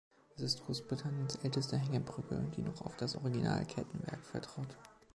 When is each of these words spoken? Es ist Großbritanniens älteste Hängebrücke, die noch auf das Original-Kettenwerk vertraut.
Es 0.35 0.41
ist 0.41 0.65
Großbritanniens 0.65 1.35
älteste 1.43 1.77
Hängebrücke, 1.77 2.43
die 2.57 2.63
noch 2.63 2.81
auf 2.81 2.95
das 2.97 3.15
Original-Kettenwerk 3.17 4.25
vertraut. 4.25 4.75